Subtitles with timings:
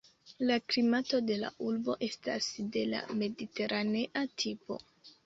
[0.51, 4.79] La klimato de la urbo estas de la mediteranea tipo.